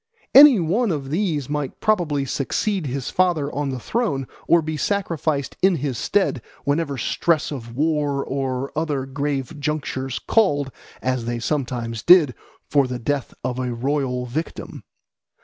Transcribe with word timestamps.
Any 0.33 0.59
one 0.59 0.89
of 0.91 1.11
these 1.11 1.47
might 1.47 1.79
probably 1.79 2.25
succeed 2.25 2.87
his 2.87 3.11
father 3.11 3.53
on 3.53 3.69
the 3.69 3.77
throne 3.79 4.25
or 4.47 4.63
be 4.63 4.75
sacrificed 4.75 5.55
in 5.61 5.75
his 5.75 5.95
stead 5.95 6.41
whenever 6.63 6.97
stress 6.97 7.51
of 7.51 7.75
war 7.75 8.25
or 8.25 8.75
other 8.75 9.05
grave 9.05 9.59
junctures 9.59 10.17
called, 10.17 10.71
as 11.03 11.25
they 11.25 11.37
sometimes 11.37 12.01
did, 12.01 12.33
for 12.67 12.87
the 12.87 12.97
death 12.97 13.35
of 13.43 13.59
a 13.59 13.75
royal 13.75 14.25
victim. 14.25 14.83